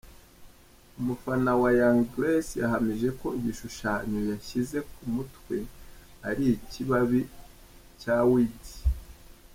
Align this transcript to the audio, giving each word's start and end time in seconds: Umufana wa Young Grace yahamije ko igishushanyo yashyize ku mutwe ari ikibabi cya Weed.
Umufana 0.99 1.51
wa 1.61 1.69
Young 1.79 1.99
Grace 2.13 2.51
yahamije 2.61 3.07
ko 3.19 3.27
igishushanyo 3.39 4.19
yashyize 4.31 4.77
ku 4.91 5.01
mutwe 5.15 5.55
ari 6.29 6.45
ikibabi 6.57 7.21
cya 8.01 8.15
Weed. 8.29 8.61